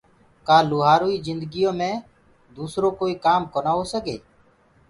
[0.47, 1.91] ڪآ لوهآروئي جندگيو مي
[2.57, 4.17] دوسرو ڪوئي ڪآم ڪونآ هوسگي